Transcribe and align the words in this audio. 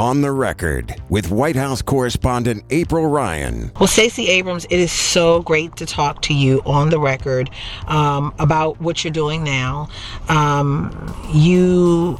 On 0.00 0.22
the 0.22 0.32
Record 0.32 0.94
with 1.10 1.30
White 1.30 1.56
House 1.56 1.82
correspondent 1.82 2.64
April 2.70 3.06
Ryan. 3.06 3.70
Well, 3.78 3.86
Stacey 3.86 4.28
Abrams, 4.28 4.64
it 4.64 4.78
is 4.80 4.90
so 4.90 5.42
great 5.42 5.76
to 5.76 5.84
talk 5.84 6.22
to 6.22 6.32
you 6.32 6.62
on 6.64 6.88
the 6.88 6.98
record 6.98 7.50
um, 7.86 8.32
about 8.38 8.80
what 8.80 9.04
you're 9.04 9.12
doing 9.12 9.44
now. 9.44 9.90
Um, 10.30 11.14
you 11.34 12.18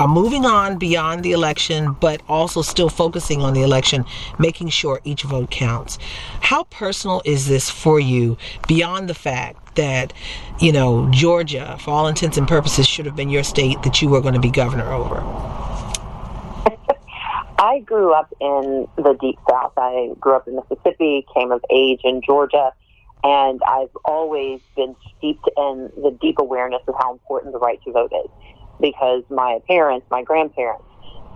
are 0.00 0.08
moving 0.08 0.44
on 0.44 0.76
beyond 0.76 1.22
the 1.22 1.30
election, 1.30 1.92
but 2.00 2.20
also 2.28 2.62
still 2.62 2.88
focusing 2.88 3.42
on 3.42 3.54
the 3.54 3.62
election, 3.62 4.04
making 4.40 4.70
sure 4.70 5.00
each 5.04 5.22
vote 5.22 5.52
counts. 5.52 6.00
How 6.40 6.64
personal 6.64 7.22
is 7.24 7.46
this 7.46 7.70
for 7.70 8.00
you 8.00 8.36
beyond 8.66 9.08
the 9.08 9.14
fact 9.14 9.76
that, 9.76 10.12
you 10.58 10.72
know, 10.72 11.08
Georgia, 11.12 11.76
for 11.78 11.92
all 11.92 12.08
intents 12.08 12.38
and 12.38 12.48
purposes, 12.48 12.88
should 12.88 13.06
have 13.06 13.14
been 13.14 13.30
your 13.30 13.44
state 13.44 13.80
that 13.84 14.02
you 14.02 14.08
were 14.08 14.20
going 14.20 14.34
to 14.34 14.40
be 14.40 14.50
governor 14.50 14.92
over? 14.92 15.63
I 17.64 17.80
grew 17.80 18.12
up 18.12 18.28
in 18.42 18.86
the 18.96 19.16
deep 19.18 19.38
south. 19.48 19.72
I 19.78 20.10
grew 20.20 20.36
up 20.36 20.46
in 20.46 20.56
Mississippi, 20.56 21.24
came 21.34 21.50
of 21.50 21.62
age 21.70 22.00
in 22.04 22.20
Georgia, 22.20 22.72
and 23.22 23.58
I've 23.66 23.88
always 24.04 24.60
been 24.76 24.94
steeped 25.16 25.48
in 25.56 25.88
the 25.96 26.14
deep 26.20 26.34
awareness 26.38 26.82
of 26.86 26.94
how 27.00 27.14
important 27.14 27.54
the 27.54 27.58
right 27.58 27.80
to 27.86 27.90
vote 27.92 28.12
is 28.12 28.30
because 28.82 29.22
my 29.30 29.60
parents, 29.66 30.06
my 30.10 30.22
grandparents, 30.22 30.84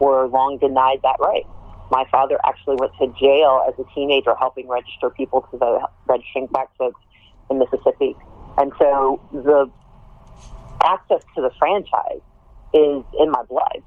were 0.01 0.29
long 0.29 0.59
denied 0.59 0.99
that 1.02 1.16
right. 1.19 1.47
My 1.91 2.05
father 2.11 2.38
actually 2.47 2.77
went 2.77 2.93
to 3.01 3.07
jail 3.19 3.65
as 3.66 3.73
a 3.79 3.88
teenager 3.95 4.35
helping 4.38 4.69
register 4.69 5.09
people 5.09 5.47
to 5.51 5.57
vote, 5.57 5.80
registering 6.07 6.47
black 6.49 6.69
folks 6.77 7.01
in 7.51 7.59
Mississippi. 7.59 8.15
And 8.59 8.71
so 8.79 9.19
the 9.33 9.71
access 10.85 11.23
to 11.37 11.41
the 11.41 11.51
franchise 11.59 12.21
is 12.74 13.02
in 13.19 13.30
my 13.30 13.45
blood. 13.49 13.83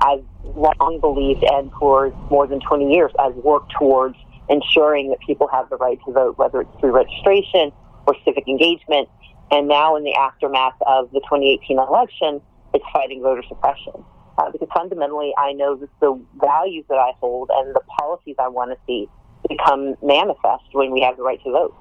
I've 0.00 0.24
long 0.42 0.98
believed, 1.00 1.44
and 1.44 1.70
for 1.78 2.12
more 2.30 2.46
than 2.46 2.60
20 2.60 2.92
years, 2.92 3.12
I've 3.18 3.34
worked 3.36 3.72
towards 3.78 4.16
ensuring 4.48 5.10
that 5.10 5.18
people 5.26 5.48
have 5.52 5.70
the 5.70 5.76
right 5.76 5.98
to 6.06 6.12
vote, 6.12 6.38
whether 6.38 6.60
it's 6.60 6.70
through 6.80 6.92
registration 6.92 7.72
or 8.06 8.14
civic 8.24 8.46
engagement. 8.46 9.08
And 9.50 9.68
now, 9.68 9.96
in 9.96 10.04
the 10.04 10.14
aftermath 10.14 10.74
of 10.86 11.10
the 11.12 11.20
2018 11.20 11.78
election, 11.78 12.40
it's 12.72 12.84
fighting 12.92 13.22
voter 13.22 13.42
suppression. 13.48 14.04
Uh, 14.36 14.50
because 14.50 14.68
fundamentally, 14.74 15.32
I 15.38 15.52
know 15.52 15.76
that 15.76 15.88
the 16.00 16.20
values 16.40 16.84
that 16.88 16.98
I 16.98 17.12
hold 17.20 17.50
and 17.54 17.74
the 17.74 17.80
policies 17.98 18.34
I 18.38 18.48
want 18.48 18.72
to 18.72 18.78
see 18.86 19.08
become 19.48 19.94
manifest 20.02 20.64
when 20.72 20.90
we 20.90 21.00
have 21.02 21.16
the 21.16 21.22
right 21.22 21.38
to 21.44 21.50
vote. 21.52 21.74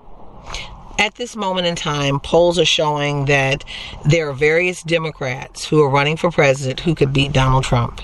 At 1.00 1.16
this 1.16 1.36
moment 1.36 1.68
in 1.68 1.76
time, 1.76 2.20
polls 2.20 2.60
are 2.60 2.66
showing 2.66 3.26
that 3.26 3.64
there 4.06 4.30
are 4.30 4.34
various 4.34 4.84
Democrats 4.84 5.66
who 5.66 5.82
are 5.82 5.90
running 5.90 6.18
for 6.18 6.32
president 6.32 6.82
who 6.82 6.96
could 6.96 7.12
beat 7.12 7.32
Donald 7.32 7.64
Trump. 7.64 8.02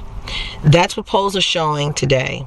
That's 0.64 0.98
what 0.98 1.06
polls 1.06 1.36
are 1.36 1.42
showing 1.42 1.94
today. 1.94 2.46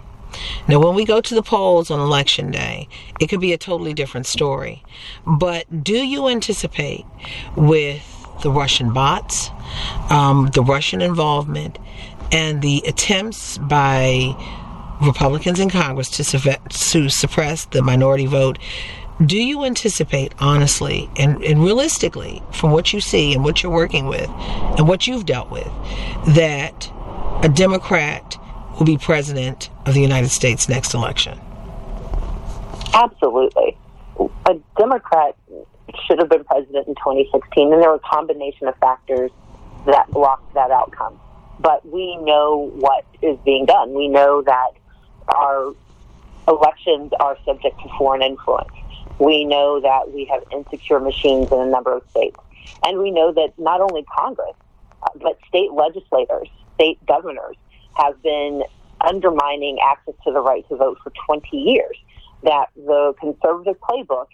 Now, 0.66 0.80
when 0.80 0.94
we 0.94 1.04
go 1.04 1.20
to 1.20 1.34
the 1.34 1.42
polls 1.42 1.90
on 1.90 2.00
election 2.00 2.50
day, 2.50 2.88
it 3.20 3.28
could 3.28 3.40
be 3.40 3.52
a 3.52 3.58
totally 3.58 3.94
different 3.94 4.26
story. 4.26 4.82
But 5.26 5.84
do 5.84 5.96
you 5.96 6.28
anticipate 6.28 7.04
with 7.56 8.02
the 8.42 8.50
Russian 8.50 8.92
bots, 8.92 9.50
um, 10.10 10.50
the 10.52 10.62
Russian 10.62 11.00
involvement, 11.00 11.78
and 12.30 12.62
the 12.62 12.82
attempts 12.86 13.58
by 13.58 14.34
Republicans 15.02 15.60
in 15.60 15.68
Congress 15.68 16.10
to, 16.10 16.58
to 16.68 17.08
suppress 17.08 17.66
the 17.66 17.82
minority 17.82 18.26
vote, 18.26 18.58
do 19.26 19.42
you 19.42 19.64
anticipate, 19.64 20.32
honestly 20.38 21.10
and, 21.16 21.42
and 21.42 21.62
realistically, 21.62 22.42
from 22.52 22.70
what 22.70 22.92
you 22.92 23.00
see 23.00 23.34
and 23.34 23.44
what 23.44 23.62
you're 23.62 23.72
working 23.72 24.06
with 24.06 24.28
and 24.78 24.88
what 24.88 25.06
you've 25.06 25.26
dealt 25.26 25.50
with, 25.50 25.70
that 26.34 26.90
a 27.42 27.48
Democrat 27.48 28.36
will 28.78 28.86
be 28.86 28.98
president 28.98 29.70
of 29.86 29.94
the 29.94 30.00
United 30.00 30.30
States 30.30 30.68
next 30.68 30.94
election? 30.94 31.38
Absolutely. 32.94 33.76
A 34.46 34.58
Democrat 34.76 35.36
should 36.06 36.18
have 36.18 36.28
been 36.28 36.44
president 36.44 36.88
in 36.88 36.94
2016, 36.94 37.72
and 37.72 37.82
there 37.82 37.90
were 37.90 37.96
a 37.96 37.98
combination 38.00 38.68
of 38.68 38.76
factors 38.76 39.30
that 39.86 40.10
blocked 40.10 40.54
that 40.54 40.70
outcome. 40.70 41.18
But 41.60 41.86
we 41.86 42.16
know 42.16 42.70
what 42.74 43.04
is 43.20 43.38
being 43.44 43.66
done. 43.66 43.94
We 43.94 44.08
know 44.08 44.42
that 44.42 44.70
our 45.28 45.74
elections 46.48 47.12
are 47.20 47.36
subject 47.44 47.80
to 47.82 47.88
foreign 47.98 48.22
influence. 48.22 48.72
We 49.18 49.44
know 49.44 49.80
that 49.80 50.12
we 50.12 50.24
have 50.26 50.42
insecure 50.52 51.00
machines 51.00 51.48
in 51.52 51.60
a 51.60 51.66
number 51.66 51.96
of 51.96 52.02
states. 52.10 52.36
And 52.84 52.98
we 52.98 53.10
know 53.10 53.32
that 53.32 53.52
not 53.58 53.80
only 53.80 54.04
Congress, 54.04 54.56
uh, 55.02 55.08
but 55.20 55.38
state 55.48 55.72
legislators, 55.72 56.48
state 56.74 57.04
governors 57.06 57.56
have 57.94 58.22
been 58.22 58.62
undermining 59.00 59.78
access 59.84 60.14
to 60.24 60.32
the 60.32 60.40
right 60.40 60.66
to 60.68 60.76
vote 60.76 60.98
for 61.02 61.12
20 61.26 61.56
years. 61.56 61.96
That 62.42 62.66
the 62.74 63.14
conservative 63.20 63.76
playbook 63.80 64.26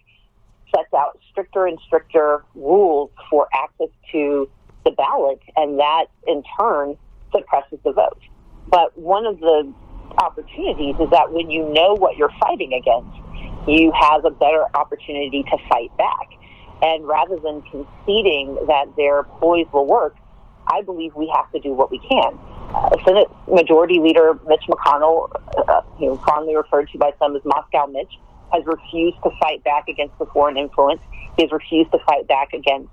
sets 0.74 0.92
out 0.94 1.18
stricter 1.30 1.66
and 1.66 1.78
stricter 1.86 2.44
rules 2.54 3.10
for 3.30 3.48
access 3.54 3.88
to 4.12 4.48
the 4.84 4.90
ballot, 4.92 5.40
and 5.56 5.78
that 5.78 6.06
in 6.26 6.42
turn 6.58 6.96
suppresses 7.32 7.78
the 7.84 7.92
vote. 7.92 8.20
But 8.68 8.96
one 8.96 9.26
of 9.26 9.40
the 9.40 9.72
opportunities 10.18 10.96
is 11.00 11.10
that 11.10 11.32
when 11.32 11.50
you 11.50 11.68
know 11.72 11.94
what 11.94 12.16
you're 12.16 12.32
fighting 12.40 12.72
against, 12.72 13.18
you 13.66 13.92
have 13.98 14.24
a 14.24 14.30
better 14.30 14.64
opportunity 14.74 15.42
to 15.42 15.56
fight 15.68 15.94
back. 15.96 16.28
And 16.80 17.06
rather 17.06 17.36
than 17.36 17.62
conceding 17.62 18.54
that 18.66 18.86
their 18.96 19.24
ploys 19.24 19.66
will 19.72 19.86
work, 19.86 20.16
I 20.66 20.82
believe 20.82 21.14
we 21.14 21.32
have 21.34 21.50
to 21.52 21.60
do 21.60 21.72
what 21.72 21.90
we 21.90 21.98
can. 21.98 22.38
Uh, 22.74 22.90
Senate 23.04 23.28
Majority 23.48 23.98
Leader 23.98 24.38
Mitch 24.46 24.64
McConnell, 24.68 25.30
uh, 25.68 25.80
you 25.98 26.06
know, 26.06 26.16
fondly 26.26 26.54
referred 26.54 26.88
to 26.90 26.98
by 26.98 27.12
some 27.18 27.34
as 27.34 27.42
Moscow 27.44 27.86
Mitch, 27.86 28.12
has 28.52 28.64
refused 28.66 29.16
to 29.24 29.30
fight 29.40 29.64
back 29.64 29.88
against 29.88 30.16
the 30.18 30.26
foreign 30.26 30.56
influence. 30.56 31.00
He 31.36 31.42
has 31.42 31.52
refused 31.52 31.90
to 31.92 31.98
fight 32.06 32.28
back 32.28 32.52
against 32.52 32.92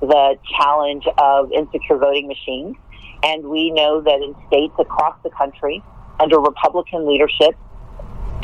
the 0.00 0.38
challenge 0.58 1.04
of 1.18 1.50
insecure 1.52 1.96
voting 1.96 2.28
machines. 2.28 2.76
And 3.22 3.44
we 3.44 3.70
know 3.70 4.02
that 4.02 4.20
in 4.20 4.34
states 4.48 4.74
across 4.78 5.16
the 5.22 5.30
country, 5.30 5.82
under 6.20 6.38
Republican 6.38 7.06
leadership, 7.08 7.56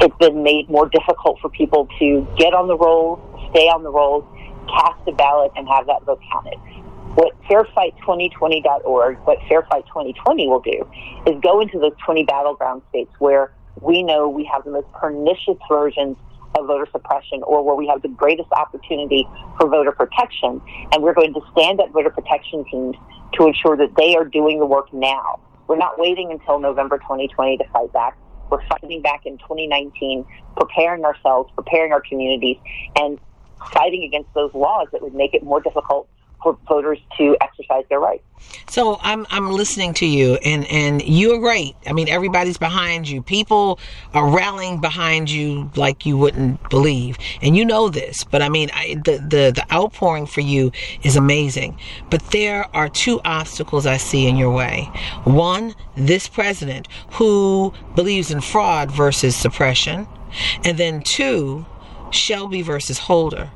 it's 0.01 0.17
been 0.19 0.43
made 0.43 0.69
more 0.69 0.89
difficult 0.89 1.39
for 1.41 1.49
people 1.51 1.89
to 1.99 2.27
get 2.37 2.55
on 2.55 2.69
the 2.69 2.77
rolls, 2.77 3.21
stay 3.51 3.69
on 3.69 3.83
the 3.83 3.91
rolls, 3.91 4.25
cast 4.69 5.01
a 5.07 5.13
ballot, 5.13 5.53
and 5.57 5.69
have 5.69 5.87
that 5.87 6.03
vote 6.05 6.21
counted. 6.33 6.59
What 7.15 7.35
fairfight2020.org, 7.51 9.19
what 9.25 9.39
Fairfight 9.49 9.85
2020 9.87 10.47
will 10.47 10.61
do, 10.61 10.89
is 11.27 11.41
go 11.43 11.61
into 11.61 11.79
those 11.79 11.93
20 12.05 12.25
battleground 12.25 12.83
states 12.89 13.11
where 13.19 13.53
we 13.81 14.03
know 14.03 14.29
we 14.29 14.45
have 14.45 14.65
the 14.65 14.71
most 14.71 14.87
pernicious 14.93 15.57
versions 15.69 16.17
of 16.57 16.67
voter 16.67 16.87
suppression 16.91 17.43
or 17.43 17.65
where 17.65 17.75
we 17.75 17.87
have 17.89 18.03
the 18.03 18.09
greatest 18.09 18.51
opportunity 18.53 19.27
for 19.59 19.69
voter 19.69 19.93
protection. 19.93 20.61
And 20.93 21.03
we're 21.03 21.15
going 21.15 21.35
to 21.35 21.41
stand 21.53 21.81
up 21.81 21.91
voter 21.91 22.11
protection 22.11 22.65
teams 22.71 22.97
to 23.35 23.47
ensure 23.47 23.77
that 23.77 23.97
they 23.97 24.17
are 24.17 24.25
doing 24.25 24.59
the 24.59 24.67
work 24.67 24.93
now. 24.93 25.41
We're 25.67 25.79
not 25.79 25.99
waiting 25.99 26.31
until 26.31 26.59
November 26.59 26.99
2020 26.99 27.59
to 27.59 27.65
fight 27.73 27.93
back. 27.93 28.17
We're 28.51 28.67
fighting 28.67 29.03
back 29.03 29.27
in 29.27 29.39
2019, 29.39 30.27
preparing 30.57 31.05
ourselves, 31.05 31.51
preparing 31.55 31.93
our 31.93 32.01
communities, 32.01 32.57
and 32.97 33.19
fighting 33.73 34.05
against 34.05 34.33
those 34.35 34.53
laws 34.55 34.89
that 34.93 35.03
would 35.03 35.15
make 35.15 35.35
it 35.35 35.43
more 35.43 35.61
difficult 35.61 36.09
voters 36.67 36.99
to 37.19 37.37
exercise 37.41 37.85
their 37.89 38.01
rights. 38.01 38.25
So 38.69 38.99
I'm 39.03 39.27
I'm 39.31 39.51
listening 39.51 39.95
to 39.95 40.07
you, 40.07 40.35
and 40.37 40.65
and 40.67 41.03
you 41.03 41.33
are 41.35 41.39
great. 41.39 41.77
I 41.87 41.93
mean, 41.93 42.09
everybody's 42.09 42.57
behind 42.57 43.09
you. 43.09 43.23
People 43.23 43.79
are 44.15 44.29
rallying 44.29 44.81
behind 44.81 45.31
you 45.31 45.71
like 45.77 46.07
you 46.07 46.17
wouldn't 46.17 46.71
believe, 46.71 47.19
and 47.43 47.57
you 47.57 47.65
know 47.65 47.89
this. 47.89 48.25
But 48.25 48.43
I 48.43 48.49
mean, 48.49 48.71
I, 48.73 48.97
the 49.05 49.19
the 49.19 49.53
the 49.55 49.67
outpouring 49.73 50.27
for 50.27 50.41
you 50.41 50.73
is 51.03 51.17
amazing. 51.17 51.79
But 52.11 52.23
there 52.31 52.65
are 52.75 52.89
two 52.89 53.21
obstacles 53.25 53.87
I 53.87 53.97
see 53.97 54.27
in 54.27 54.37
your 54.37 54.53
way. 54.53 54.91
One, 55.25 55.75
this 55.97 56.29
president 56.29 56.89
who 57.13 57.73
believes 57.95 58.31
in 58.31 58.41
fraud 58.41 58.91
versus 58.91 59.37
suppression, 59.37 60.07
and 60.65 60.79
then 60.79 61.03
two 61.03 61.67
Shelby 62.11 62.63
versus 62.63 62.99
Holder, 62.99 63.51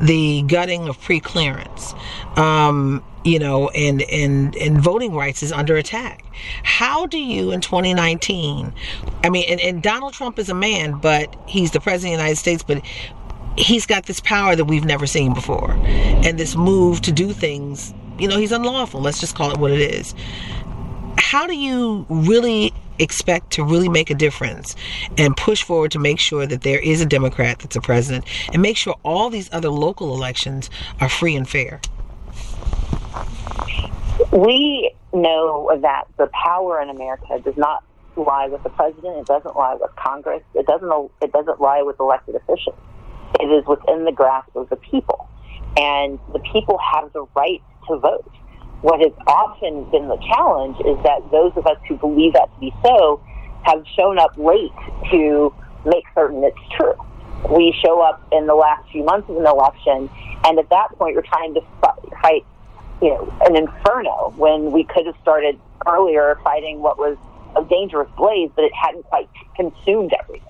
the 0.00 0.42
gutting 0.42 0.88
of 0.88 1.00
pre-clearance, 1.00 1.94
um, 2.36 3.04
you 3.24 3.38
know, 3.38 3.68
and, 3.70 4.02
and, 4.02 4.56
and 4.56 4.80
voting 4.80 5.14
rights 5.14 5.42
is 5.42 5.52
under 5.52 5.76
attack. 5.76 6.24
How 6.62 7.06
do 7.06 7.18
you 7.18 7.50
in 7.52 7.60
2019, 7.60 8.72
I 9.22 9.28
mean, 9.30 9.44
and, 9.48 9.60
and 9.60 9.82
Donald 9.82 10.14
Trump 10.14 10.38
is 10.38 10.48
a 10.48 10.54
man, 10.54 10.98
but 10.98 11.34
he's 11.46 11.70
the 11.70 11.80
president 11.80 12.14
of 12.14 12.18
the 12.18 12.22
United 12.22 12.38
States, 12.38 12.62
but 12.62 12.82
he's 13.56 13.86
got 13.86 14.06
this 14.06 14.20
power 14.20 14.56
that 14.56 14.64
we've 14.64 14.84
never 14.84 15.06
seen 15.06 15.34
before. 15.34 15.72
And 15.84 16.38
this 16.38 16.56
move 16.56 17.00
to 17.02 17.12
do 17.12 17.32
things, 17.32 17.94
you 18.18 18.28
know, 18.28 18.38
he's 18.38 18.52
unlawful. 18.52 19.00
Let's 19.00 19.20
just 19.20 19.34
call 19.34 19.50
it 19.50 19.58
what 19.58 19.70
it 19.70 19.80
is. 19.80 20.14
How 21.18 21.46
do 21.46 21.56
you 21.56 22.06
really 22.08 22.72
expect 23.00 23.50
to 23.52 23.64
really 23.64 23.88
make 23.88 24.10
a 24.10 24.14
difference 24.14 24.76
and 25.18 25.36
push 25.36 25.62
forward 25.62 25.90
to 25.92 25.98
make 25.98 26.18
sure 26.18 26.46
that 26.46 26.62
there 26.62 26.78
is 26.78 27.00
a 27.00 27.06
Democrat 27.06 27.58
that's 27.58 27.76
a 27.76 27.80
president 27.80 28.24
and 28.52 28.62
make 28.62 28.76
sure 28.76 28.94
all 29.02 29.30
these 29.30 29.48
other 29.52 29.70
local 29.70 30.14
elections 30.14 30.70
are 31.00 31.08
free 31.08 31.34
and 31.34 31.48
fair? 31.48 31.80
We 34.32 34.94
know 35.12 35.76
that 35.80 36.04
the 36.16 36.28
power 36.28 36.80
in 36.80 36.90
America 36.90 37.40
does 37.42 37.56
not 37.56 37.82
lie 38.16 38.48
with 38.48 38.62
the 38.62 38.68
president. 38.70 39.18
It 39.18 39.26
doesn't 39.26 39.56
lie 39.56 39.74
with 39.74 39.94
Congress. 39.96 40.42
It 40.54 40.66
doesn't. 40.66 41.10
It 41.22 41.32
doesn't 41.32 41.60
lie 41.60 41.82
with 41.82 41.98
elected 41.98 42.34
officials. 42.36 42.76
It 43.40 43.46
is 43.46 43.66
within 43.66 44.04
the 44.04 44.12
grasp 44.12 44.54
of 44.54 44.68
the 44.68 44.76
people, 44.76 45.28
and 45.76 46.18
the 46.32 46.40
people 46.52 46.78
have 46.78 47.12
the 47.12 47.26
right 47.34 47.62
to 47.88 47.96
vote. 47.96 48.30
What 48.82 49.00
has 49.00 49.12
often 49.26 49.84
been 49.90 50.08
the 50.08 50.16
challenge 50.16 50.76
is 50.80 50.96
that 51.04 51.30
those 51.30 51.52
of 51.56 51.66
us 51.66 51.76
who 51.86 51.96
believe 51.96 52.32
that 52.32 52.48
to 52.54 52.60
be 52.60 52.72
so 52.82 53.20
have 53.62 53.84
shown 53.94 54.18
up 54.18 54.32
late 54.38 54.72
to 55.10 55.52
make 55.84 56.04
certain 56.14 56.42
it's 56.44 56.56
true. 56.76 56.94
We 57.50 57.76
show 57.84 58.00
up 58.00 58.26
in 58.32 58.46
the 58.46 58.54
last 58.54 58.90
few 58.90 59.04
months 59.04 59.28
of 59.28 59.36
an 59.36 59.46
election, 59.46 60.08
and 60.44 60.58
at 60.58 60.68
that 60.70 60.88
point, 60.96 61.14
you're 61.14 61.22
trying 61.22 61.54
to 61.54 61.60
fight, 62.22 62.44
you 63.02 63.08
know, 63.08 63.34
an 63.46 63.56
inferno 63.56 64.32
when 64.36 64.72
we 64.72 64.84
could 64.84 65.06
have 65.06 65.16
started 65.22 65.58
earlier 65.86 66.38
fighting 66.44 66.80
what 66.80 66.98
was 66.98 67.16
a 67.56 67.64
dangerous 67.64 68.08
blaze, 68.16 68.50
but 68.54 68.64
it 68.64 68.72
hadn't 68.74 69.04
quite 69.04 69.28
consumed 69.56 70.12
everything. 70.22 70.46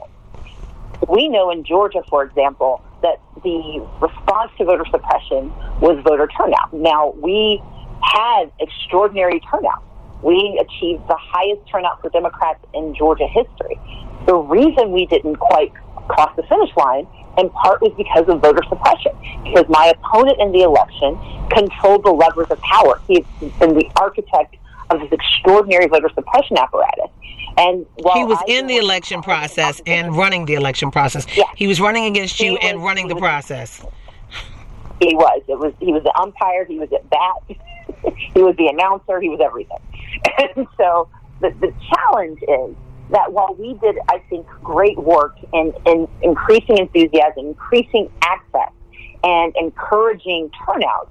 We 1.09 1.29
know 1.29 1.51
in 1.51 1.65
Georgia, 1.65 2.03
for 2.09 2.23
example, 2.23 2.83
that 3.03 3.21
the 3.43 3.87
response 4.01 4.51
to 4.59 4.65
voter 4.65 4.85
suppression 4.91 5.53
was 5.81 6.03
voter 6.05 6.29
turnout. 6.37 6.73
Now, 6.73 7.13
we 7.13 7.63
had 8.03 8.51
extraordinary 8.61 9.41
turnout. 9.51 9.83
We 10.23 10.61
achieved 10.61 11.07
the 11.09 11.17
highest 11.17 11.69
turnout 11.71 12.01
for 12.03 12.11
Democrats 12.11 12.65
in 12.75 12.95
Georgia 12.95 13.27
history. 13.27 13.79
The 14.27 14.35
reason 14.35 14.93
we 14.93 15.07
didn't 15.07 15.37
quite 15.37 15.73
cross 16.09 16.35
the 16.37 16.43
finish 16.43 16.75
line 16.77 17.07
in 17.39 17.49
part 17.51 17.81
was 17.81 17.93
because 17.97 18.29
of 18.29 18.41
voter 18.41 18.63
suppression. 18.69 19.13
Because 19.45 19.65
my 19.69 19.87
opponent 19.97 20.41
in 20.41 20.53
the 20.53 20.63
election 20.63 21.19
controlled 21.51 22.05
the 22.05 22.11
levers 22.11 22.49
of 22.51 22.61
power. 22.61 23.01
He's 23.07 23.25
been 23.59 23.75
the 23.75 23.89
architect 23.97 24.57
of 24.91 25.01
this 25.01 25.13
extraordinary 25.13 25.87
voter 25.87 26.11
suppression 26.15 26.59
apparatus. 26.59 27.11
And 27.57 27.87
he 27.97 28.25
was 28.25 28.39
I 28.41 28.45
in 28.49 28.67
the 28.67 28.77
election 28.77 29.23
process 29.23 29.81
and 29.87 30.17
running 30.17 30.47
the 30.47 30.55
election 30.55 30.91
process. 30.91 31.27
Yeah. 31.37 31.45
He 31.57 31.67
was 31.67 31.81
running 31.81 32.05
against 32.07 32.41
you 32.41 32.53
was, 32.53 32.61
and 32.63 32.83
running 32.83 33.09
the 33.09 33.15
was, 33.15 33.23
process. 33.23 33.85
He 35.01 35.15
was. 35.15 35.43
It 35.49 35.59
was. 35.59 35.73
He 35.81 35.93
was 35.93 36.03
the 36.03 36.17
umpire. 36.19 36.65
He 36.65 36.79
was 36.79 36.91
at 36.93 37.09
bat. 37.11 37.59
he 38.35 38.43
was 38.43 38.57
the 38.57 38.69
announcer. 38.69 39.21
He 39.21 39.29
was 39.29 39.41
everything. 39.43 39.79
And 40.39 40.67
so 40.77 41.09
the 41.41 41.51
the 41.61 41.73
challenge 41.95 42.39
is 42.43 42.77
that 43.11 43.33
while 43.33 43.55
we 43.59 43.75
did, 43.83 43.97
I 44.09 44.19
think, 44.31 44.47
great 44.63 44.99
work 44.99 45.37
in, 45.53 45.73
in 45.87 46.09
increasing 46.23 46.79
enthusiasm, 46.79 47.47
increasing 47.47 48.09
access, 48.23 48.73
and 49.23 49.55
encouraging 49.57 50.51
turnout, 50.67 51.11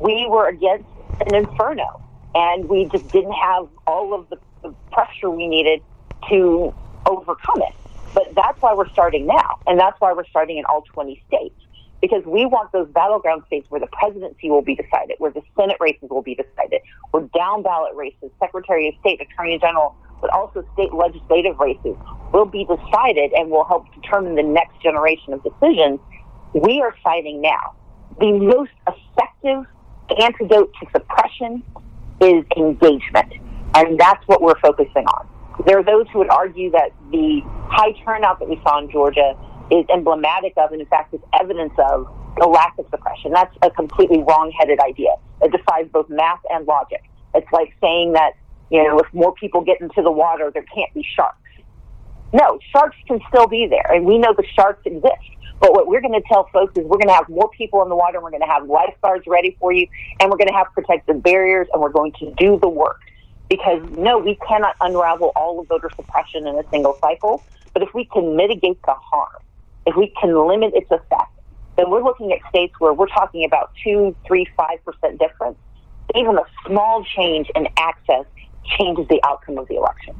we 0.00 0.26
were 0.28 0.48
against 0.48 0.88
an 1.26 1.34
inferno 1.34 2.00
and 2.34 2.68
we 2.68 2.88
just 2.90 3.10
didn't 3.10 3.32
have 3.32 3.68
all 3.86 4.14
of 4.14 4.28
the, 4.30 4.38
the 4.62 4.74
pressure 4.90 5.30
we 5.30 5.48
needed 5.48 5.80
to 6.30 6.74
overcome 7.06 7.62
it. 7.62 7.74
But 8.14 8.34
that's 8.34 8.60
why 8.60 8.74
we're 8.74 8.88
starting 8.88 9.26
now, 9.26 9.58
and 9.66 9.78
that's 9.78 10.00
why 10.00 10.12
we're 10.12 10.26
starting 10.26 10.58
in 10.58 10.64
all 10.66 10.82
20 10.94 11.22
states 11.26 11.56
because 12.02 12.24
we 12.26 12.44
want 12.44 12.72
those 12.72 12.88
battleground 12.88 13.44
states 13.46 13.64
where 13.70 13.80
the 13.80 13.86
presidency 13.86 14.50
will 14.50 14.60
be 14.60 14.74
decided, 14.74 15.14
where 15.18 15.30
the 15.30 15.40
Senate 15.56 15.76
races 15.80 16.10
will 16.10 16.20
be 16.20 16.34
decided, 16.34 16.82
where 17.12 17.22
down 17.34 17.62
ballot 17.62 17.94
races, 17.94 18.28
Secretary 18.40 18.88
of 18.88 18.94
State, 19.00 19.22
Attorney 19.22 19.58
General, 19.58 19.94
but 20.20 20.30
also 20.30 20.64
state 20.74 20.92
legislative 20.92 21.58
races 21.58 21.96
will 22.32 22.44
be 22.44 22.66
decided 22.66 23.32
and 23.32 23.50
will 23.50 23.64
help 23.64 23.86
determine 23.94 24.34
the 24.34 24.42
next 24.42 24.82
generation 24.82 25.32
of 25.32 25.42
decisions. 25.44 26.00
We 26.52 26.80
are 26.80 26.94
fighting 27.04 27.40
now. 27.40 27.74
The 28.18 28.32
most 28.32 28.72
effective 28.86 29.64
antidote 30.20 30.72
to 30.80 30.86
suppression 30.92 31.62
is 32.20 32.44
engagement. 32.56 33.32
And 33.74 33.98
that's 33.98 34.26
what 34.26 34.42
we're 34.42 34.58
focusing 34.60 35.06
on. 35.06 35.28
There 35.66 35.78
are 35.78 35.84
those 35.84 36.06
who 36.12 36.18
would 36.18 36.30
argue 36.30 36.70
that 36.72 36.90
the 37.10 37.42
high 37.68 37.92
turnout 38.04 38.38
that 38.40 38.48
we 38.48 38.60
saw 38.64 38.80
in 38.80 38.90
Georgia 38.90 39.34
is 39.72 39.86
emblematic 39.92 40.52
of, 40.58 40.70
and 40.72 40.80
in 40.80 40.86
fact, 40.86 41.14
is 41.14 41.20
evidence 41.40 41.72
of 41.78 42.06
the 42.38 42.46
lack 42.46 42.78
of 42.78 42.86
suppression. 42.90 43.32
That's 43.32 43.56
a 43.62 43.70
completely 43.70 44.22
wrong-headed 44.22 44.78
idea. 44.80 45.14
It 45.40 45.50
defies 45.50 45.88
both 45.90 46.08
math 46.10 46.40
and 46.50 46.66
logic. 46.66 47.02
It's 47.34 47.50
like 47.52 47.74
saying 47.80 48.12
that, 48.12 48.32
you 48.70 48.82
know, 48.84 48.98
if 48.98 49.06
more 49.14 49.34
people 49.34 49.62
get 49.62 49.80
into 49.80 50.02
the 50.02 50.10
water, 50.10 50.50
there 50.52 50.64
can't 50.74 50.92
be 50.92 51.06
sharks. 51.16 51.38
No, 52.34 52.58
sharks 52.70 52.96
can 53.06 53.20
still 53.28 53.46
be 53.46 53.66
there, 53.66 53.90
and 53.92 54.04
we 54.04 54.18
know 54.18 54.34
the 54.36 54.44
sharks 54.54 54.82
exist. 54.84 55.28
But 55.60 55.72
what 55.72 55.86
we're 55.86 56.00
going 56.00 56.14
to 56.20 56.26
tell 56.26 56.48
folks 56.52 56.76
is 56.76 56.84
we're 56.84 56.98
going 56.98 57.08
to 57.08 57.14
have 57.14 57.28
more 57.28 57.48
people 57.56 57.82
in 57.82 57.88
the 57.88 57.96
water, 57.96 58.16
and 58.16 58.24
we're 58.24 58.30
going 58.30 58.42
to 58.42 58.48
have 58.48 58.66
lifeguards 58.68 59.26
ready 59.26 59.56
for 59.60 59.72
you, 59.72 59.86
and 60.18 60.30
we're 60.30 60.38
going 60.38 60.48
to 60.48 60.54
have 60.54 60.66
protective 60.74 61.22
barriers, 61.22 61.68
and 61.72 61.80
we're 61.80 61.90
going 61.90 62.12
to 62.20 62.32
do 62.36 62.58
the 62.60 62.68
work. 62.68 63.00
Because 63.48 63.82
no, 63.96 64.18
we 64.18 64.38
cannot 64.48 64.76
unravel 64.80 65.32
all 65.36 65.60
of 65.60 65.68
voter 65.68 65.90
suppression 65.94 66.46
in 66.46 66.58
a 66.58 66.68
single 66.70 66.98
cycle. 67.00 67.44
But 67.74 67.82
if 67.82 67.94
we 67.94 68.06
can 68.06 68.36
mitigate 68.36 68.80
the 68.82 68.94
harm, 68.94 69.42
if 69.86 69.96
we 69.96 70.12
can 70.20 70.34
limit 70.46 70.72
its 70.74 70.90
effect, 70.90 71.32
then 71.76 71.90
we're 71.90 72.02
looking 72.02 72.32
at 72.32 72.38
states 72.48 72.74
where 72.78 72.92
we're 72.92 73.08
talking 73.08 73.44
about 73.44 73.72
two, 73.82 74.14
three, 74.26 74.46
five 74.56 74.84
percent 74.84 75.18
difference. 75.18 75.56
Even 76.14 76.36
a 76.36 76.44
small 76.66 77.04
change 77.16 77.50
in 77.54 77.66
access 77.78 78.24
changes 78.78 79.06
the 79.08 79.20
outcome 79.24 79.58
of 79.58 79.66
the 79.68 79.76
election. 79.76 80.14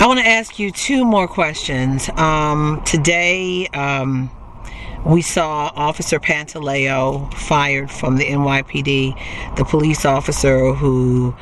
I 0.00 0.06
want 0.06 0.20
to 0.20 0.26
ask 0.26 0.58
you 0.58 0.70
two 0.70 1.04
more 1.04 1.26
questions. 1.26 2.08
Um, 2.10 2.82
today, 2.86 3.66
um, 3.68 4.30
we 5.04 5.22
saw 5.22 5.72
Officer 5.74 6.18
Pantaleo 6.18 7.32
fired 7.34 7.90
from 7.90 8.16
the 8.16 8.24
NYPD, 8.24 9.56
the 9.56 9.64
police 9.64 10.04
officer 10.04 10.72
who 10.72 11.34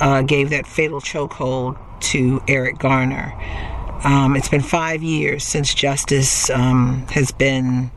uh, 0.00 0.22
gave 0.22 0.50
that 0.50 0.66
fatal 0.66 1.00
chokehold 1.00 1.76
to 2.00 2.42
Eric 2.48 2.78
Garner. 2.78 3.32
Um, 4.04 4.36
it's 4.36 4.50
been 4.50 4.60
five 4.60 5.02
years 5.02 5.44
since 5.44 5.72
justice 5.72 6.50
um, 6.50 7.06
has 7.12 7.32
been 7.32 7.90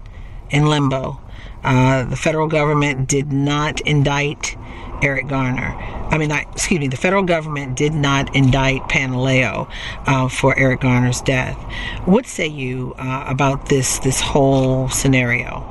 in 0.50 0.65
limbo. 0.68 1.19
Uh, 1.65 2.06
the 2.06 2.15
federal 2.15 2.48
government 2.48 3.09
did 3.09 3.33
not 3.33 3.81
indict 3.81 4.56
Eric 5.01 5.27
Garner. 5.27 5.75
I 6.09 6.18
mean, 6.18 6.31
I, 6.31 6.45
excuse 6.54 6.80
me, 6.80 6.88
the 6.88 6.95
federal 6.98 7.24
government 7.24 7.75
did 7.75 7.94
not 7.94 8.33
indict 8.33 8.83
Pantaleo 8.83 9.69
uh, 10.06 10.30
for 10.30 10.57
Eric 10.57 10.80
Garner's 10.80 11.19
death. 11.21 11.57
What 12.06 12.25
say 12.25 12.48
you 12.48 12.95
uh, 12.98 13.25
about 13.27 13.68
this 13.68 14.00
this 14.00 14.21
whole 14.21 14.88
scenario? 14.88 15.65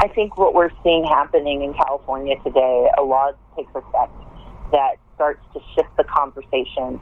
I 0.00 0.10
think 0.12 0.36
what 0.36 0.52
we're 0.52 0.72
seeing 0.82 1.04
happening 1.04 1.62
in 1.62 1.74
California 1.74 2.34
today, 2.42 2.90
a 2.98 3.02
law 3.02 3.30
takes 3.56 3.70
effect 3.72 4.12
that 4.72 4.96
starts 5.14 5.40
to 5.52 5.60
shift 5.76 5.96
the 5.96 6.04
conversation 6.04 7.00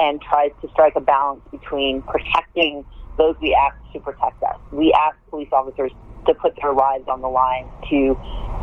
and 0.00 0.20
tries 0.20 0.50
to 0.62 0.68
strike 0.70 0.94
a 0.96 1.00
balance 1.00 1.42
between 1.50 2.02
protecting 2.02 2.84
those 3.18 3.36
we 3.42 3.54
ask 3.54 3.76
to 3.92 4.00
protect 4.00 4.42
us. 4.42 4.56
We 4.72 4.92
ask 4.92 5.16
police 5.28 5.48
officers 5.52 5.92
to 6.26 6.34
put 6.34 6.56
their 6.60 6.72
lives 6.72 7.04
on 7.08 7.20
the 7.20 7.28
line 7.28 7.68
to 7.90 8.18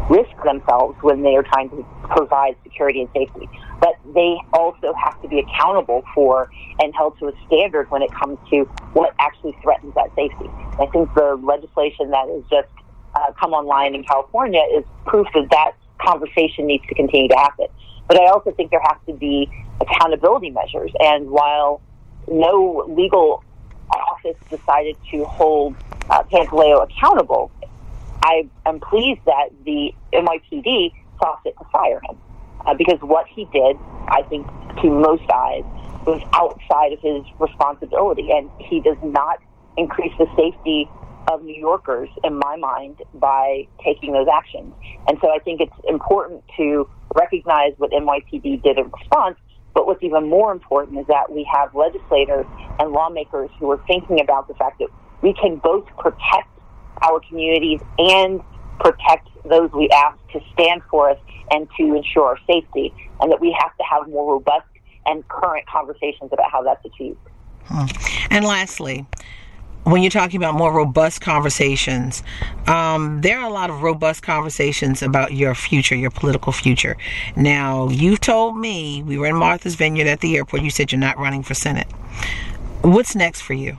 risk 0.09 0.31
themselves 0.43 0.97
when 1.01 1.21
they 1.21 1.35
are 1.35 1.43
trying 1.43 1.69
to 1.69 1.85
provide 2.09 2.55
security 2.63 3.01
and 3.01 3.09
safety. 3.13 3.49
But 3.79 3.95
they 4.15 4.37
also 4.53 4.93
have 4.93 5.21
to 5.21 5.27
be 5.27 5.39
accountable 5.39 6.03
for 6.15 6.49
and 6.79 6.93
held 6.95 7.17
to 7.19 7.27
a 7.27 7.33
standard 7.45 7.91
when 7.91 8.01
it 8.01 8.09
comes 8.13 8.37
to 8.51 8.63
what 8.93 9.13
actually 9.19 9.57
threatens 9.61 9.93
that 9.95 10.09
safety. 10.15 10.49
I 10.79 10.87
think 10.87 11.13
the 11.13 11.39
legislation 11.43 12.09
that 12.11 12.27
has 12.29 12.43
just 12.49 12.71
uh, 13.15 13.31
come 13.39 13.53
online 13.53 13.95
in 13.95 14.03
California 14.03 14.61
is 14.75 14.83
proof 15.05 15.27
that 15.33 15.49
that 15.51 15.71
conversation 16.01 16.67
needs 16.67 16.85
to 16.87 16.95
continue 16.95 17.27
to 17.27 17.35
happen. 17.35 17.67
But 18.07 18.21
I 18.21 18.27
also 18.27 18.51
think 18.51 18.71
there 18.71 18.81
has 18.83 18.97
to 19.07 19.13
be 19.13 19.49
accountability 19.81 20.49
measures. 20.49 20.91
And 20.99 21.29
while 21.29 21.81
no 22.27 22.85
legal 22.87 23.43
office 23.89 24.37
decided 24.49 24.97
to 25.11 25.25
hold 25.25 25.75
uh, 26.09 26.23
Pantaleo 26.31 26.83
accountable, 26.83 27.51
I 28.21 28.49
am 28.65 28.79
pleased 28.79 29.21
that 29.25 29.49
the 29.65 29.93
NYPD 30.13 30.91
saw 31.19 31.37
fit 31.43 31.55
to 31.57 31.65
fire 31.71 32.01
him 32.09 32.17
uh, 32.65 32.73
because 32.73 32.99
what 33.01 33.25
he 33.33 33.45
did, 33.45 33.77
I 34.07 34.23
think, 34.29 34.47
to 34.81 34.89
most 34.89 35.23
eyes, 35.33 35.63
was 36.05 36.21
outside 36.33 36.93
of 36.93 36.99
his 37.01 37.23
responsibility, 37.39 38.29
and 38.31 38.49
he 38.59 38.79
does 38.79 38.97
not 39.03 39.39
increase 39.77 40.13
the 40.17 40.27
safety 40.35 40.89
of 41.31 41.43
New 41.43 41.55
Yorkers, 41.55 42.09
in 42.23 42.39
my 42.39 42.55
mind, 42.55 42.97
by 43.15 43.67
taking 43.83 44.13
those 44.13 44.27
actions. 44.31 44.73
And 45.07 45.17
so 45.21 45.29
I 45.29 45.39
think 45.39 45.59
it's 45.59 45.75
important 45.87 46.43
to 46.57 46.89
recognize 47.15 47.73
what 47.77 47.91
NYPD 47.91 48.63
did 48.63 48.77
in 48.77 48.89
response. 48.89 49.37
But 49.77 49.85
what's 49.85 50.01
even 50.01 50.27
more 50.27 50.51
important 50.51 50.97
is 50.97 51.05
that 51.05 51.31
we 51.31 51.47
have 51.53 51.75
legislators 51.75 52.47
and 52.79 52.91
lawmakers 52.91 53.51
who 53.59 53.69
are 53.69 53.79
thinking 53.85 54.19
about 54.19 54.47
the 54.47 54.55
fact 54.55 54.79
that 54.79 54.87
we 55.21 55.35
can 55.35 55.57
both 55.57 55.85
protect 55.99 56.49
our 57.03 57.19
communities 57.29 57.79
and 57.99 58.41
protect 58.79 59.29
those 59.47 59.69
we 59.73 59.87
ask 59.89 60.17
to 60.33 60.39
stand 60.53 60.81
for 60.89 61.11
us 61.11 61.19
and 61.51 61.67
to 61.77 61.93
ensure 61.93 62.25
our 62.25 62.39
safety, 62.47 62.91
and 63.21 63.31
that 63.31 63.39
we 63.39 63.55
have 63.61 63.69
to 63.77 63.83
have 63.83 64.09
more 64.09 64.33
robust 64.33 64.65
and 65.05 65.27
current 65.27 65.67
conversations 65.67 66.31
about 66.33 66.51
how 66.51 66.63
that's 66.63 66.83
achieved. 66.83 67.19
And 68.31 68.45
lastly, 68.45 69.05
when 69.87 70.03
you're 70.03 70.11
talking 70.11 70.37
about 70.37 70.53
more 70.53 70.73
robust 70.73 71.21
conversations, 71.21 72.21
um, 72.67 73.21
there 73.21 73.39
are 73.39 73.47
a 73.47 73.53
lot 73.53 73.69
of 73.69 73.81
robust 73.83 74.21
conversations 74.21 75.01
about 75.01 75.31
your 75.31 75.55
future, 75.55 75.95
your 75.95 76.11
political 76.11 76.51
future. 76.51 76.97
Now, 77.37 77.87
you've 77.87 78.19
told 78.19 78.57
me, 78.57 79.01
we 79.03 79.17
were 79.17 79.27
in 79.27 79.37
Martha's 79.37 79.75
Vineyard 79.75 80.07
at 80.07 80.19
the 80.19 80.35
airport, 80.35 80.61
you 80.61 80.69
said 80.69 80.91
you're 80.91 80.99
not 80.99 81.17
running 81.17 81.41
for 81.41 81.53
Senate. 81.53 81.87
What's 82.81 83.15
next 83.15 83.41
for 83.41 83.53
you? 83.53 83.77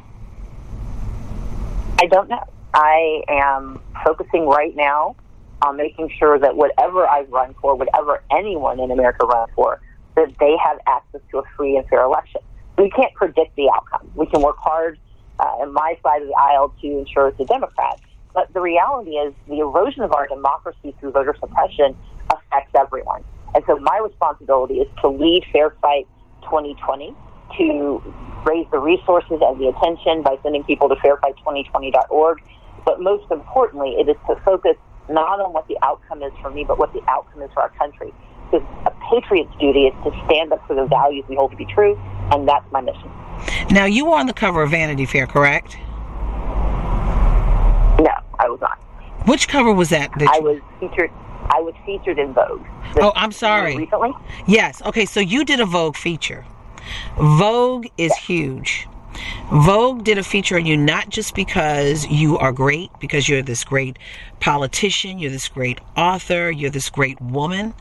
I 2.01 2.07
don't 2.07 2.31
know. 2.31 2.45
I 2.73 3.23
am 3.29 3.79
focusing 4.03 4.47
right 4.47 4.75
now 4.75 5.15
on 5.61 5.77
making 5.77 6.11
sure 6.19 6.39
that 6.39 6.57
whatever 6.57 7.07
I 7.07 7.23
run 7.29 7.55
for, 7.61 7.75
whatever 7.75 8.23
anyone 8.31 8.81
in 8.81 8.91
America 8.91 9.27
runs 9.27 9.51
for, 9.55 9.83
that 10.15 10.33
they 10.41 10.57
have 10.65 10.79
access 10.87 11.21
to 11.33 11.39
a 11.39 11.43
free 11.55 11.77
and 11.77 11.87
fair 11.89 12.03
election. 12.03 12.41
We 12.79 12.89
can't 12.91 13.13
predict 13.15 13.57
the 13.57 13.69
outcome. 13.69 14.11
We 14.15 14.27
can 14.27 14.41
work 14.41 14.57
hard 14.57 14.99
uh, 15.39 15.67
my 15.67 15.97
side 16.03 16.23
of 16.23 16.29
the 16.29 16.35
aisle 16.39 16.75
to 16.81 16.87
ensure 16.87 17.29
it's 17.29 17.41
a 17.41 17.45
Democrat. 17.45 18.01
But 18.35 18.53
the 18.53 18.61
reality 18.61 19.13
is 19.13 19.35
the 19.49 19.59
erosion 19.61 20.03
of 20.03 20.13
our 20.13 20.27
democracy 20.27 20.95
through 21.01 21.13
voter 21.13 21.35
suppression 21.41 21.97
affects 22.31 22.73
everyone. 22.79 23.25
And 23.55 23.65
so 23.67 23.79
my 23.79 23.99
responsibility 24.03 24.75
is 24.75 24.89
to 25.01 25.09
lead 25.09 25.45
Fair 25.53 25.75
Fight 25.81 26.07
2020, 26.43 27.15
to 27.59 28.03
raise 28.45 28.67
the 28.71 28.79
resources 28.79 29.41
and 29.41 29.61
the 29.61 29.69
attention 29.69 30.23
by 30.23 30.37
sending 30.43 30.63
people 30.65 30.89
to 30.89 30.95
fairfight2020.org. 30.97 32.39
But 32.85 33.01
most 33.01 33.31
importantly, 33.31 33.97
it 33.99 34.09
is 34.09 34.17
to 34.29 34.37
focus 34.45 34.77
not 35.09 35.41
on 35.41 35.53
what 35.53 35.67
the 35.69 35.79
outcome 35.83 36.23
is 36.23 36.33
for 36.43 36.51
me, 36.51 36.65
but 36.65 36.79
what 36.79 36.93
the 36.93 37.01
outcome 37.09 37.43
is 37.43 37.51
for 37.53 37.63
our 37.63 37.71
country. 37.71 38.13
Because 38.51 38.67
patriot's 39.09 39.55
duty 39.59 39.87
is 39.87 39.95
to 40.05 40.11
stand 40.27 40.53
up 40.53 40.67
for 40.67 40.75
the 40.75 40.87
values 40.87 41.25
we 41.29 41.37
hold 41.37 41.51
to 41.51 41.57
be 41.57 41.67
true, 41.67 41.99
and 42.33 42.47
that's 42.49 42.71
my 42.73 42.81
mission. 42.81 43.11
Now, 43.71 43.85
you 43.85 44.07
were 44.07 44.17
on 44.17 44.27
the 44.27 44.33
cover 44.33 44.63
of 44.63 44.71
Vanity 44.71 45.07
Fair, 45.07 45.27
correct? 45.27 45.77
No, 48.01 48.13
I 48.39 48.49
was 48.49 48.61
not. 48.61 48.79
Which 49.27 49.49
cover 49.49 49.73
was 49.73 49.91
that? 49.91 50.11
that 50.19 50.29
I 50.29 50.39
was 50.41 50.61
featured. 50.81 51.11
I 51.51 51.61
was 51.61 51.75
featured 51.87 52.19
in 52.19 52.33
Vogue. 52.35 52.67
Oh, 53.01 53.13
I'm 53.17 53.33
sorry. 53.33 53.77
Recently, 53.77 54.13
Yes. 54.47 54.83
Okay, 54.83 55.07
so 55.07 55.21
you 55.21 55.45
did 55.45 55.61
a 55.61 55.67
Vogue 55.67 55.97
feature. 55.97 56.45
Vogue 57.17 57.87
is 57.97 58.15
huge. 58.17 58.87
Vogue 59.53 60.05
did 60.05 60.19
a 60.19 60.23
feature 60.23 60.57
on 60.57 60.67
you 60.67 60.77
not 60.77 61.09
just 61.09 61.35
because 61.35 62.07
you 62.07 62.39
are 62.39 62.53
great, 62.53 62.91
because 63.01 63.29
you're 63.29 63.43
this 63.43 63.65
great 63.65 63.99
politician, 64.41 65.19
you're 65.19 65.31
this 65.31 65.49
great 65.49 65.81
author, 65.97 66.51
you're 66.51 66.71
this 66.71 66.91
great 66.91 67.21
woman, 67.21 67.75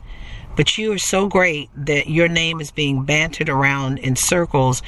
but 0.58 0.76
you 0.76 0.92
are 0.92 0.98
so 0.98 1.28
great 1.28 1.70
that 1.76 2.10
your 2.10 2.26
name 2.26 2.60
is 2.60 2.72
being 2.72 3.04
bantered 3.04 3.48
around 3.48 3.98
in 3.98 4.16
circles 4.16 4.82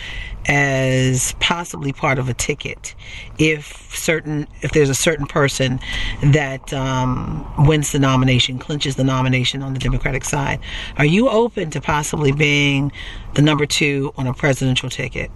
as 0.47 1.33
possibly 1.39 1.93
part 1.93 2.19
of 2.19 2.29
a 2.29 2.35
ticket. 2.35 2.97
If 3.39 3.97
certain 3.97 4.49
if 4.63 4.73
there's 4.73 4.91
a 4.91 4.95
certain 4.97 5.27
person 5.27 5.79
that 6.25 6.73
um, 6.75 7.47
wins 7.67 7.93
the 7.93 8.01
nomination 8.01 8.59
clinches 8.59 8.97
the 8.97 9.05
nomination 9.05 9.63
on 9.63 9.73
the 9.73 9.79
democratic 9.79 10.25
side 10.25 10.59
are 10.97 11.05
you 11.05 11.29
open 11.29 11.71
to 11.71 11.81
possibly 11.81 12.33
being 12.33 12.91
the 13.35 13.43
number 13.43 13.67
two 13.67 14.13
on 14.17 14.27
a 14.27 14.35
presidential 14.35 14.89
ticket 14.89 15.31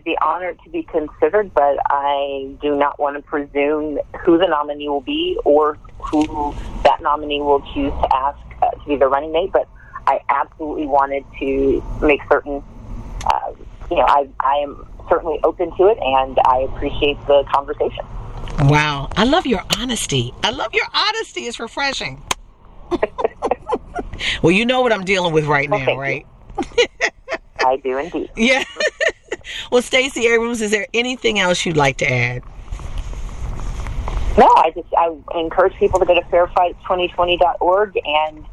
would 0.00 0.04
be 0.04 0.16
honored 0.22 0.58
to 0.64 0.70
be 0.70 0.82
considered, 0.84 1.52
but 1.52 1.76
I 1.90 2.54
do 2.62 2.74
not 2.74 2.98
want 2.98 3.16
to 3.16 3.22
presume 3.22 3.98
who 4.24 4.38
the 4.38 4.46
nominee 4.46 4.88
will 4.88 5.02
be 5.02 5.38
or 5.44 5.76
who 5.98 6.54
that 6.84 7.02
nominee 7.02 7.40
will 7.40 7.60
choose 7.74 7.92
to 7.92 8.08
ask 8.14 8.38
uh, 8.62 8.70
to 8.70 8.88
be 8.88 8.96
the 8.96 9.06
running 9.06 9.30
mate. 9.32 9.50
But 9.52 9.68
I 10.06 10.20
absolutely 10.30 10.86
wanted 10.86 11.24
to 11.40 11.82
make 12.02 12.20
certain, 12.30 12.62
uh, 13.26 13.52
you 13.90 13.96
know, 13.96 14.06
I, 14.08 14.26
I 14.40 14.54
am 14.62 14.86
certainly 15.10 15.38
open 15.44 15.76
to 15.76 15.88
it, 15.88 15.98
and 16.00 16.38
I 16.46 16.60
appreciate 16.60 17.18
the 17.26 17.44
conversation. 17.52 18.04
wow 18.68 19.08
i 19.16 19.24
love 19.24 19.46
your 19.46 19.62
honesty 19.78 20.32
i 20.42 20.50
love 20.50 20.72
your 20.74 20.84
honesty 20.92 21.42
it's 21.42 21.58
refreshing 21.60 22.20
well 24.42 24.50
you 24.52 24.66
know 24.66 24.80
what 24.82 24.92
i'm 24.92 25.04
dealing 25.04 25.32
with 25.32 25.46
right 25.46 25.70
Well, 25.70 25.80
now 25.80 25.96
right 25.98 26.26
I 27.62 27.76
do 27.76 27.98
indeed. 27.98 28.30
Yeah. 28.36 28.64
Well, 29.70 29.82
Stacey 29.82 30.26
Abrams, 30.26 30.60
is 30.60 30.70
there 30.70 30.86
anything 30.92 31.38
else 31.38 31.64
you'd 31.64 31.76
like 31.76 31.96
to 31.98 32.10
add? 32.10 32.42
No, 34.38 34.46
I 34.56 34.72
just 34.74 34.88
I 34.96 35.14
encourage 35.38 35.74
people 35.74 35.98
to 36.00 36.06
go 36.06 36.14
to 36.14 36.22
fairfight2020.org 36.22 37.98
and 38.04 38.46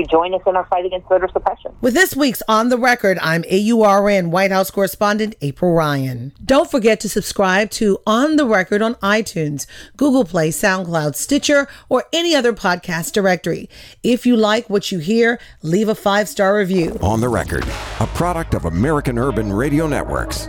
to 0.00 0.06
join 0.06 0.34
us 0.34 0.40
in 0.46 0.56
our 0.56 0.64
fight 0.66 0.86
against 0.86 1.08
voter 1.08 1.28
suppression. 1.32 1.74
With 1.80 1.94
this 1.94 2.16
week's 2.16 2.42
On 2.48 2.68
the 2.68 2.78
Record, 2.78 3.18
I'm 3.20 3.44
AURN 3.44 4.30
White 4.30 4.50
House 4.50 4.70
correspondent 4.70 5.34
April 5.42 5.72
Ryan. 5.72 6.32
Don't 6.44 6.70
forget 6.70 7.00
to 7.00 7.08
subscribe 7.08 7.70
to 7.72 7.98
On 8.06 8.36
the 8.36 8.46
Record 8.46 8.82
on 8.82 8.94
iTunes, 8.96 9.66
Google 9.96 10.24
Play, 10.24 10.50
SoundCloud, 10.50 11.14
Stitcher, 11.14 11.68
or 11.88 12.04
any 12.12 12.34
other 12.34 12.52
podcast 12.52 13.12
directory. 13.12 13.68
If 14.02 14.26
you 14.26 14.36
like 14.36 14.70
what 14.70 14.90
you 14.90 14.98
hear, 14.98 15.38
leave 15.62 15.88
a 15.88 15.94
five 15.94 16.28
star 16.28 16.56
review. 16.56 16.98
On 17.02 17.20
the 17.20 17.28
record, 17.28 17.64
a 18.00 18.06
product 18.08 18.54
of 18.54 18.64
American 18.64 19.18
Urban 19.18 19.52
Radio 19.52 19.86
Networks. 19.86 20.48